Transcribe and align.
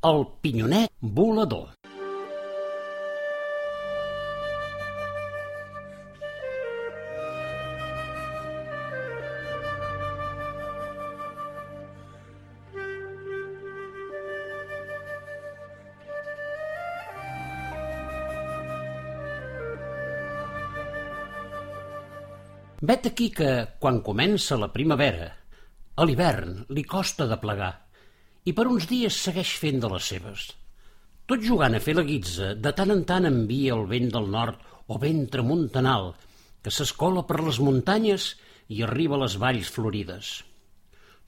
El 0.00 0.20
pinyonet 0.40 0.92
volador. 1.00 1.72
Vet 22.78 23.10
aquí 23.10 23.32
que, 23.34 23.66
quan 23.82 23.98
comença 24.06 24.54
la 24.54 24.70
primavera, 24.70 25.26
a 25.98 26.06
l'hivern 26.06 26.60
li 26.70 26.86
costa 26.86 27.26
de 27.26 27.42
plegar 27.42 27.87
i 28.48 28.54
per 28.56 28.64
uns 28.72 28.86
dies 28.88 29.20
segueix 29.26 29.52
fent 29.60 29.82
de 29.82 29.90
les 29.92 30.08
seves. 30.14 30.48
Tot 31.28 31.42
jugant 31.44 31.74
a 31.76 31.80
fer 31.84 31.94
la 31.98 32.06
guitza, 32.08 32.54
de 32.56 32.72
tant 32.72 32.94
en 32.94 33.02
tant 33.08 33.28
envia 33.28 33.74
el 33.76 33.84
vent 33.90 34.08
del 34.14 34.28
nord 34.32 34.62
o 34.88 34.96
vent 35.02 35.26
tramuntanal, 35.34 36.14
que 36.64 36.72
s'escola 36.72 37.26
per 37.28 37.42
les 37.44 37.58
muntanyes 37.60 38.30
i 38.72 38.80
arriba 38.86 39.18
a 39.18 39.22
les 39.24 39.36
valls 39.42 39.68
florides. 39.74 40.30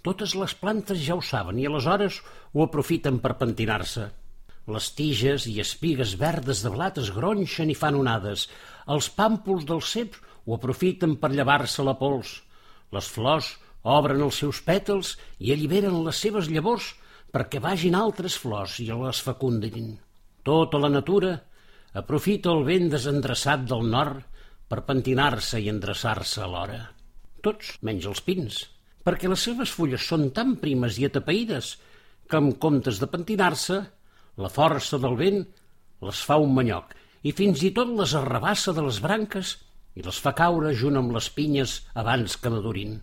Totes 0.06 0.32
les 0.40 0.54
plantes 0.56 1.02
ja 1.04 1.18
ho 1.18 1.20
saben 1.20 1.58
i 1.60 1.66
aleshores 1.68 2.22
ho 2.54 2.64
aprofiten 2.64 3.18
per 3.20 3.36
pentinar-se. 3.42 4.06
Les 4.72 4.86
tiges 4.96 5.44
i 5.50 5.58
espigues 5.60 6.14
verdes 6.20 6.62
de 6.64 6.72
blat 6.72 7.00
es 7.02 7.10
gronxen 7.12 7.72
i 7.72 7.76
fan 7.76 7.98
onades. 8.00 8.46
Els 8.88 9.10
pàmpols 9.18 9.66
dels 9.68 9.92
ceps 9.92 10.22
ho 10.46 10.56
aprofiten 10.56 11.18
per 11.20 11.32
llevar-se 11.34 11.84
la 11.84 11.98
pols. 12.00 12.38
Les 12.96 13.12
flors 13.12 13.52
obren 13.98 14.24
els 14.24 14.40
seus 14.40 14.62
pètals 14.64 15.16
i 15.38 15.52
alliberen 15.52 16.00
les 16.06 16.24
seves 16.24 16.48
llavors 16.48 16.94
perquè 17.34 17.60
vagin 17.62 17.96
altres 17.98 18.36
flors 18.42 18.78
i 18.82 18.88
les 18.90 19.20
fecundin. 19.22 19.94
Tota 20.42 20.80
la 20.82 20.90
natura 20.90 21.36
aprofita 22.00 22.50
el 22.54 22.64
vent 22.66 22.90
desendreçat 22.92 23.66
del 23.70 23.86
nord 23.90 24.26
per 24.70 24.84
pentinar-se 24.86 25.60
i 25.60 25.70
endreçar-se 25.70 26.42
alhora. 26.44 26.80
Tots, 27.42 27.76
menys 27.86 28.06
els 28.06 28.20
pins, 28.26 28.58
perquè 29.06 29.30
les 29.30 29.42
seves 29.46 29.72
fulles 29.74 30.04
són 30.06 30.28
tan 30.36 30.56
primes 30.62 30.98
i 31.00 31.06
atapeïdes 31.08 31.72
que, 32.30 32.38
en 32.38 32.52
comptes 32.62 33.00
de 33.02 33.08
pentinar-se, 33.10 33.80
la 34.40 34.50
força 34.52 35.00
del 35.02 35.16
vent 35.18 35.42
les 36.06 36.20
fa 36.24 36.38
un 36.40 36.54
manyoc 36.56 36.94
i 37.26 37.32
fins 37.36 37.62
i 37.66 37.72
tot 37.76 37.90
les 37.96 38.14
arrabassa 38.16 38.72
de 38.76 38.84
les 38.86 39.00
branques 39.04 39.56
i 39.98 40.04
les 40.06 40.20
fa 40.24 40.32
caure 40.38 40.72
junt 40.82 40.96
amb 41.00 41.12
les 41.16 41.28
pinyes 41.34 41.80
abans 42.02 42.36
que 42.40 42.52
madurin. 42.52 43.00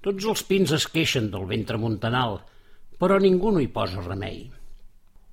Tots 0.00 0.26
els 0.32 0.42
pins 0.48 0.72
es 0.72 0.86
queixen 0.88 1.28
del 1.30 1.44
vent 1.50 1.66
tramuntanal, 1.68 2.40
però 3.00 3.16
ningú 3.18 3.54
no 3.54 3.62
hi 3.64 3.70
posa 3.72 4.04
remei. 4.04 4.42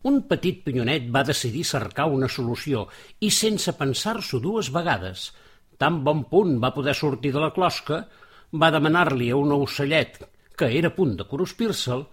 Un 0.07 0.21
petit 0.29 0.61
pinyonet 0.63 1.09
va 1.11 1.25
decidir 1.27 1.65
cercar 1.67 2.07
una 2.07 2.29
solució 2.31 2.85
i, 3.19 3.29
sense 3.33 3.73
pensar-s'ho 3.75 4.39
dues 4.39 4.71
vegades, 4.71 5.31
tan 5.81 5.99
bon 6.05 6.23
punt 6.31 6.55
va 6.63 6.73
poder 6.73 6.95
sortir 6.95 7.33
de 7.35 7.43
la 7.43 7.51
closca, 7.51 8.05
va 8.53 8.71
demanar-li 8.71 9.29
a 9.31 9.39
un 9.39 9.51
ocellet, 9.57 10.21
que 10.57 10.71
era 10.79 10.93
a 10.93 10.95
punt 10.95 11.17
de 11.19 11.27
corospir-se'l, 11.27 12.07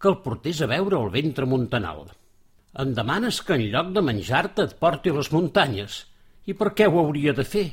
que 0.00 0.10
el 0.10 0.18
portés 0.24 0.60
a 0.60 0.68
veure 0.72 0.98
el 0.98 1.12
vent 1.14 1.32
tramuntanal. 1.38 2.02
Em 2.82 2.92
demanes 2.96 3.40
que 3.46 3.56
en 3.56 3.68
lloc 3.72 3.94
de 3.94 4.02
menjar-te 4.04 4.66
et 4.66 4.74
porti 4.82 5.12
a 5.12 5.16
les 5.16 5.30
muntanyes. 5.32 6.02
I 6.50 6.52
per 6.58 6.74
què 6.76 6.90
ho 6.90 6.98
hauria 7.00 7.32
de 7.36 7.46
fer? 7.48 7.68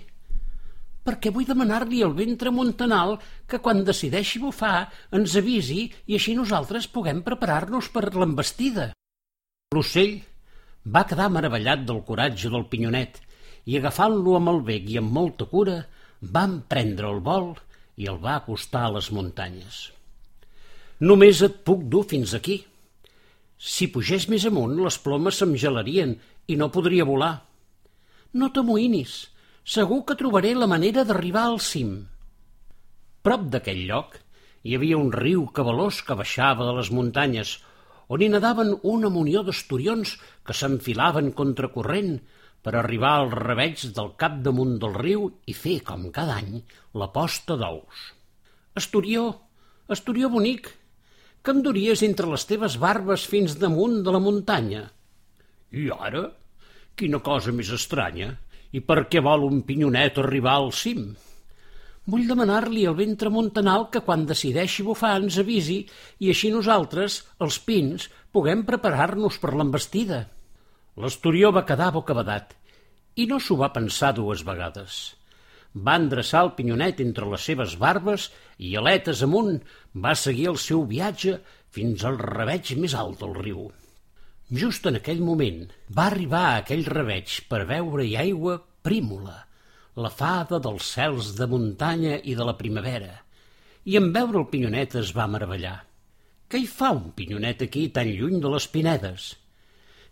Perquè 1.04 1.32
vull 1.36 1.48
demanar-li 1.48 2.02
al 2.04 2.16
ventre 2.16 2.52
montanal 2.52 3.18
que 3.48 3.60
quan 3.64 3.84
decideixi 3.88 4.40
bufar 4.40 4.88
ens 5.12 5.36
avisi 5.40 5.86
i 6.08 6.18
així 6.18 6.36
nosaltres 6.38 6.88
puguem 6.88 7.22
preparar-nos 7.26 7.90
per 7.92 8.08
l'embestida. 8.16 8.92
L'ocell 9.76 10.16
va 10.96 11.06
quedar 11.10 11.30
meravellat 11.32 11.84
del 11.88 12.02
coratge 12.08 12.52
del 12.54 12.68
pinyonet 12.72 13.20
i 13.68 13.78
agafant-lo 13.80 14.38
amb 14.40 14.52
el 14.54 14.62
bec 14.68 14.90
i 14.92 15.00
amb 15.00 15.12
molta 15.16 15.48
cura 15.52 15.82
van 16.36 16.62
prendre 16.72 17.10
el 17.12 17.20
vol 17.24 17.52
i 18.00 18.08
el 18.10 18.20
va 18.24 18.38
acostar 18.40 18.88
a 18.88 18.94
les 18.96 19.10
muntanyes. 19.16 19.84
Només 21.04 21.42
et 21.44 21.60
puc 21.68 21.84
dur 21.92 22.04
fins 22.08 22.34
aquí. 22.38 22.62
Si 23.58 23.90
pugés 23.92 24.28
més 24.32 24.46
amunt, 24.48 24.76
les 24.80 24.98
plomes 25.04 25.36
se'm 25.40 25.56
gelarien 25.60 26.16
i 26.48 26.56
no 26.60 26.72
podria 26.72 27.08
volar. 27.08 27.34
No 28.34 28.50
t'amoïnis, 28.56 29.18
segur 29.64 30.04
que 30.04 30.18
trobaré 30.20 30.54
la 30.56 30.68
manera 30.68 31.06
d'arribar 31.08 31.46
al 31.50 31.60
cim. 31.64 31.96
Prop 33.24 33.48
d'aquell 33.52 33.86
lloc 33.88 34.18
hi 34.64 34.76
havia 34.76 35.00
un 35.00 35.12
riu 35.16 35.46
cabalós 35.56 36.02
que 36.04 36.18
baixava 36.20 36.68
de 36.68 36.74
les 36.80 36.92
muntanyes, 36.92 37.58
on 38.12 38.22
hi 38.22 38.30
nadaven 38.32 38.74
una 38.84 39.10
munió 39.12 39.44
d'esturions 39.48 40.18
que 40.44 40.56
s'enfilaven 40.56 41.32
contracorrent 41.32 42.18
per 42.64 42.76
arribar 42.80 43.14
als 43.20 43.36
reveig 43.40 43.88
del 43.96 44.14
cap 44.20 44.38
damunt 44.44 44.78
del 44.80 44.96
riu 45.00 45.26
i 45.48 45.56
fer, 45.56 45.80
com 45.88 46.10
cada 46.16 46.38
any, 46.44 46.62
la 47.00 47.10
posta 47.16 47.58
d'ous. 47.60 48.06
Esturió, 48.80 49.26
esturió 49.92 50.30
bonic, 50.32 50.70
que 51.44 51.52
em 51.52 51.60
duries 51.64 52.04
entre 52.08 52.30
les 52.32 52.48
teves 52.48 52.78
barbes 52.80 53.28
fins 53.28 53.58
damunt 53.60 54.00
de 54.04 54.16
la 54.16 54.24
muntanya. 54.24 54.86
I 55.72 55.90
ara? 55.92 56.30
Quina 56.96 57.20
cosa 57.24 57.52
més 57.56 57.72
estranya! 57.76 58.36
I 58.74 58.82
per 58.82 59.04
què 59.06 59.22
vol 59.22 59.46
un 59.46 59.62
pinyonet 59.68 60.18
arribar 60.18 60.58
al 60.60 60.72
cim? 60.74 61.12
Vull 62.10 62.26
demanar-li 62.28 62.84
al 62.90 62.98
ventre 62.98 63.30
montanal 63.32 63.86
que 63.94 64.02
quan 64.04 64.26
decideixi 64.28 64.84
bufar 64.84 65.14
ens 65.22 65.38
avisi 65.40 65.78
i 66.20 66.32
així 66.34 66.50
nosaltres, 66.52 67.20
els 67.46 67.60
pins, 67.68 68.10
puguem 68.34 68.66
preparar-nos 68.68 69.38
per 69.40 69.54
l'embestida. 69.56 70.24
L'Esturió 71.00 71.54
va 71.56 71.64
quedar 71.70 71.92
bocabadat 71.96 72.58
i 73.16 73.28
no 73.30 73.40
s'ho 73.40 73.56
va 73.62 73.72
pensar 73.78 74.12
dues 74.18 74.42
vegades. 74.48 74.98
Va 75.86 75.96
endreçar 76.02 76.44
el 76.46 76.52
pinyonet 76.58 77.00
entre 77.06 77.30
les 77.30 77.46
seves 77.50 77.78
barbes 77.82 78.28
i, 78.58 78.76
aletes 78.78 79.24
amunt, 79.26 79.62
va 79.94 80.18
seguir 80.26 80.50
el 80.52 80.60
seu 80.66 80.84
viatge 80.90 81.38
fins 81.78 82.04
al 82.10 82.20
reveig 82.22 82.76
més 82.82 82.98
alt 82.98 83.22
del 83.24 83.38
riu. 83.40 83.64
Just 84.52 84.86
en 84.90 85.00
aquell 85.00 85.22
moment 85.24 85.70
va 85.96 86.10
arribar 86.10 86.42
a 86.50 86.56
aquell 86.62 86.84
reveig 86.86 87.40
per 87.48 87.64
veure-hi 87.70 88.18
aigua 88.20 88.58
prímula, 88.84 89.38
la 89.96 90.10
fada 90.12 90.60
dels 90.60 90.90
cels 90.96 91.32
de 91.38 91.48
muntanya 91.48 92.18
i 92.20 92.36
de 92.36 92.44
la 92.44 92.58
primavera, 92.60 93.14
i 93.86 93.96
en 93.96 94.12
veure 94.12 94.42
el 94.42 94.50
pinyonet 94.52 94.98
es 95.00 95.14
va 95.16 95.30
meravellar. 95.32 95.78
Què 96.52 96.60
hi 96.60 96.68
fa 96.68 96.92
un 96.92 97.14
pinyonet 97.16 97.64
aquí 97.64 97.88
tan 97.96 98.12
lluny 98.12 98.44
de 98.44 98.52
les 98.52 98.68
pinedes? 98.68 99.32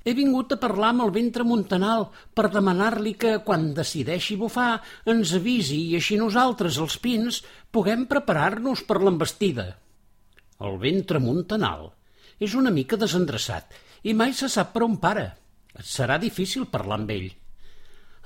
He 0.02 0.16
vingut 0.18 0.56
a 0.56 0.59
parlar 0.64 0.94
amb 0.96 1.06
el 1.06 1.12
ventre 1.14 1.44
montanal 1.46 2.08
per 2.34 2.47
demanar-li 2.56 3.14
que, 3.22 3.36
quan 3.46 3.74
decideixi 3.78 4.40
bufar, 4.40 4.80
ens 5.06 5.36
avisi 5.38 5.78
i 5.91 6.00
així 6.00 6.18
nosaltres, 6.18 6.80
els 6.81 6.97
pins, 7.03 7.44
puguem 7.70 8.08
preparar-nos 8.09 8.81
per 8.88 8.97
l'embestida. 9.03 9.68
El 10.64 10.80
ventre 10.81 11.22
montanal 11.22 11.91
és 12.41 12.56
una 12.58 12.74
mica 12.74 12.97
desendreçat 12.97 13.75
i 14.04 14.14
mai 14.18 14.34
se 14.34 14.50
sap 14.50 14.74
per 14.74 14.84
on 14.88 14.98
para. 15.02 15.28
Et 15.78 15.88
serà 15.88 16.18
difícil 16.22 16.68
parlar 16.72 17.00
amb 17.00 17.14
ell. 17.14 17.30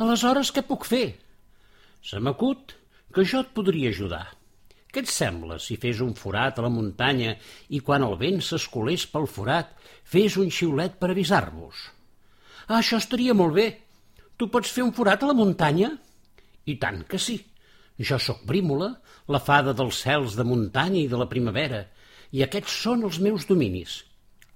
Aleshores, 0.02 0.52
què 0.52 0.64
puc 0.66 0.88
fer? 0.88 1.06
Se 2.06 2.20
m'acut 2.20 2.76
que 3.16 3.24
jo 3.24 3.42
et 3.44 3.54
podria 3.56 3.92
ajudar. 3.94 4.26
Què 4.92 5.04
et 5.04 5.12
sembla 5.12 5.58
si 5.60 5.76
fes 5.80 6.00
un 6.04 6.14
forat 6.16 6.60
a 6.60 6.64
la 6.64 6.72
muntanya 6.72 7.34
i 7.76 7.82
quan 7.84 8.04
el 8.08 8.16
vent 8.20 8.42
s'escolés 8.44 9.06
pel 9.12 9.28
forat 9.28 9.74
fes 10.08 10.38
un 10.40 10.48
xiulet 10.48 10.96
per 11.00 11.10
avisar-vos? 11.12 11.82
Ah, 12.68 12.80
això 12.80 13.00
estaria 13.02 13.36
molt 13.36 13.56
bé. 13.58 13.68
Tu 14.40 14.48
pots 14.52 14.72
fer 14.72 14.86
un 14.86 14.94
forat 14.96 15.24
a 15.24 15.30
la 15.32 15.36
muntanya? 15.38 15.92
I 16.66 16.78
tant 16.80 17.04
que 17.08 17.20
sí. 17.20 17.38
Jo 18.00 18.20
sóc 18.20 18.42
Brímola, 18.48 18.90
la 19.32 19.40
fada 19.40 19.76
dels 19.76 20.00
cels 20.04 20.36
de 20.40 20.44
muntanya 20.48 21.02
i 21.02 21.12
de 21.12 21.20
la 21.20 21.30
primavera, 21.32 21.86
i 22.36 22.44
aquests 22.44 22.80
són 22.84 23.06
els 23.08 23.20
meus 23.24 23.46
dominis. 23.48 24.02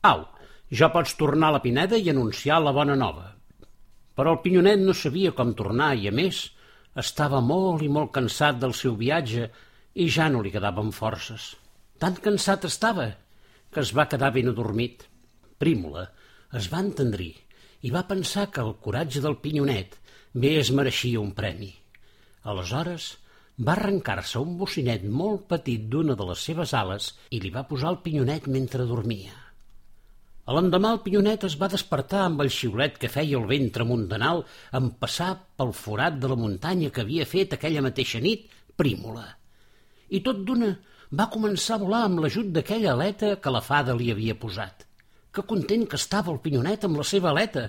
Au, 0.04 0.26
ja 0.70 0.92
pots 0.94 1.16
tornar 1.18 1.50
a 1.50 1.58
la 1.58 1.62
Pineda 1.64 1.98
i 1.98 2.10
anunciar 2.12 2.60
la 2.62 2.74
bona 2.76 2.96
nova. 2.96 3.32
Però 4.16 4.36
el 4.36 4.42
Pinyonet 4.44 4.82
no 4.84 4.94
sabia 4.94 5.32
com 5.34 5.56
tornar 5.58 5.96
i, 5.98 6.10
a 6.10 6.14
més, 6.14 6.44
estava 7.00 7.42
molt 7.42 7.82
i 7.86 7.90
molt 7.90 8.12
cansat 8.14 8.60
del 8.62 8.76
seu 8.78 8.98
viatge 9.00 9.50
i 9.96 10.10
ja 10.14 10.28
no 10.30 10.44
li 10.44 10.52
quedaven 10.54 10.92
forces. 10.94 11.56
Tan 12.00 12.20
cansat 12.24 12.68
estava 12.70 13.10
que 13.74 13.82
es 13.82 13.94
va 13.96 14.08
quedar 14.12 14.32
ben 14.36 14.52
adormit. 14.52 15.06
Prímola 15.60 16.06
es 16.60 16.70
va 16.72 16.84
entendrir 16.86 17.34
i 17.86 17.92
va 17.96 18.08
pensar 18.08 18.50
que 18.54 18.62
el 18.62 18.76
coratge 18.84 19.24
del 19.24 19.40
Pinyonet 19.42 19.98
bé 20.34 20.56
es 20.60 20.72
mereixia 20.76 21.20
un 21.22 21.34
premi. 21.34 21.72
Aleshores 22.44 23.12
va 23.60 23.76
arrencar-se 23.76 24.40
un 24.40 24.56
bocinet 24.60 25.04
molt 25.04 25.48
petit 25.52 25.90
d'una 25.92 26.16
de 26.16 26.30
les 26.30 26.48
seves 26.50 26.74
ales 26.78 27.14
i 27.36 27.42
li 27.44 27.52
va 27.56 27.68
posar 27.68 27.94
el 27.94 28.02
Pinyonet 28.06 28.48
mentre 28.48 28.88
dormia. 28.88 29.49
L'endemà 30.50 30.96
el 30.96 31.02
pinyonet 31.06 31.44
es 31.46 31.56
va 31.62 31.68
despertar 31.70 32.24
amb 32.26 32.40
el 32.42 32.50
xiulet 32.54 32.96
que 33.02 33.10
feia 33.14 33.38
el 33.38 33.46
vent 33.50 33.68
tramuntanal 33.74 34.40
en 34.80 34.88
passar 35.02 35.34
pel 35.60 35.74
forat 35.78 36.16
de 36.22 36.32
la 36.32 36.38
muntanya 36.44 36.90
que 36.94 37.04
havia 37.04 37.28
fet 37.30 37.54
aquella 37.54 37.84
mateixa 37.86 38.22
nit 38.24 38.48
Prímola. 38.80 39.26
I 40.16 40.22
tot 40.26 40.40
d'una 40.48 40.70
va 41.20 41.28
començar 41.34 41.76
a 41.76 41.82
volar 41.84 42.06
amb 42.08 42.22
l'ajut 42.24 42.48
d'aquella 42.56 42.94
aleta 42.96 43.34
que 43.44 43.52
la 43.54 43.62
fada 43.66 43.96
li 44.00 44.08
havia 44.14 44.38
posat. 44.40 44.86
Que 45.36 45.44
content 45.50 45.84
que 45.92 46.00
estava 46.00 46.32
el 46.34 46.40
pinyonet 46.46 46.88
amb 46.88 46.98
la 46.98 47.06
seva 47.10 47.30
aleta. 47.34 47.68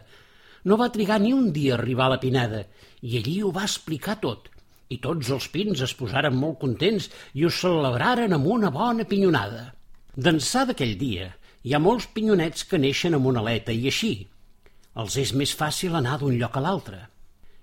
No 0.64 0.78
va 0.80 0.92
trigar 0.94 1.18
ni 1.20 1.34
un 1.36 1.50
dia 1.56 1.74
a 1.74 1.78
arribar 1.80 2.06
a 2.06 2.14
la 2.14 2.20
Pineda, 2.22 2.62
i 3.02 3.18
allí 3.18 3.40
ho 3.42 3.50
va 3.52 3.66
explicar 3.66 4.20
tot. 4.22 4.48
I 4.88 5.00
tots 5.02 5.28
els 5.34 5.50
pins 5.52 5.82
es 5.84 5.96
posaren 5.98 6.38
molt 6.38 6.60
contents 6.62 7.10
i 7.34 7.44
ho 7.44 7.50
celebraren 7.50 8.32
amb 8.38 8.48
una 8.54 8.70
bona 8.70 9.04
pinyonada. 9.10 9.66
D'ençà 10.16 10.64
d'aquell 10.68 10.96
dia, 11.00 11.28
hi 11.62 11.74
ha 11.74 11.80
molts 11.82 12.06
pinyonets 12.14 12.64
que 12.68 12.80
neixen 12.80 13.16
amb 13.16 13.28
una 13.30 13.42
aleta 13.44 13.72
i 13.72 13.86
així. 13.90 14.12
Els 15.00 15.16
és 15.22 15.32
més 15.36 15.52
fàcil 15.56 15.96
anar 15.98 16.18
d'un 16.20 16.36
lloc 16.40 16.56
a 16.56 16.62
l'altre. 16.64 17.00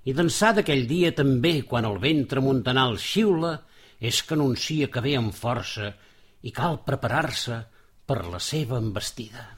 I 0.07 0.13
d'ençà 0.15 0.53
d'aquell 0.55 0.85
dia 0.89 1.11
també, 1.15 1.61
quan 1.67 1.88
el 1.89 1.97
vent 2.03 2.25
tramuntanal 2.31 2.95
xiula, 3.03 3.57
és 3.99 4.21
que 4.23 4.38
anuncia 4.38 4.91
que 4.94 5.03
ve 5.03 5.17
amb 5.19 5.33
força 5.33 5.91
i 6.45 6.53
cal 6.53 6.79
preparar-se 6.85 7.63
per 8.07 8.21
la 8.29 8.39
seva 8.39 8.77
embestida. 8.79 9.49